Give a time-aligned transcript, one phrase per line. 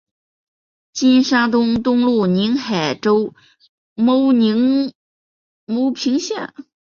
[0.93, 3.35] 金山东东路宁海州
[3.93, 4.33] 牟
[5.93, 6.55] 平县。